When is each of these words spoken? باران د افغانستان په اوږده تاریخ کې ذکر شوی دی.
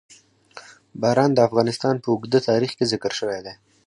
باران 1.01 1.31
د 1.33 1.39
افغانستان 1.47 1.95
په 2.03 2.07
اوږده 2.13 2.39
تاریخ 2.49 2.71
کې 2.77 2.89
ذکر 2.91 3.11
شوی 3.19 3.39
دی. 3.45 3.53